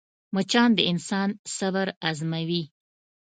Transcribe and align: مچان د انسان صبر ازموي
مچان 0.35 0.69
د 0.77 0.79
انسان 0.91 1.29
صبر 1.57 1.87
ازموي 2.09 2.63